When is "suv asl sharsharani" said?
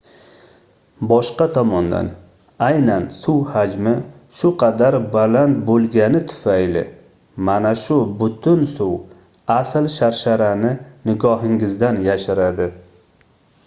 8.73-10.73